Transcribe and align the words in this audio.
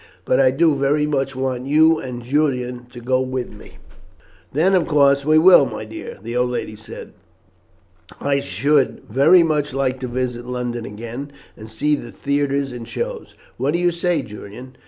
But 0.25 0.39
I 0.39 0.49
do 0.49 0.73
very 0.75 1.05
much 1.05 1.35
want 1.35 1.67
you 1.67 1.99
and 1.99 2.23
Julian 2.23 2.87
to 2.91 2.99
go 3.01 3.21
with 3.21 3.51
me." 3.53 3.77
"Then, 4.51 4.73
of 4.73 4.87
course 4.87 5.23
we 5.23 5.37
will, 5.37 5.67
my 5.67 5.85
dear," 5.85 6.17
the 6.23 6.35
old 6.35 6.49
lady 6.49 6.75
said. 6.75 7.13
"I 8.19 8.39
should 8.39 9.03
very 9.07 9.43
much 9.43 9.73
like 9.73 9.99
to 9.99 10.07
visit 10.07 10.47
London 10.47 10.85
again, 10.85 11.31
and 11.55 11.69
see 11.71 11.93
the 11.95 12.11
theatres 12.11 12.71
and 12.71 12.87
shows. 12.87 13.35
What 13.57 13.73
do 13.75 13.79
you 13.79 13.91
say, 13.91 14.23
Julian?" 14.23 14.75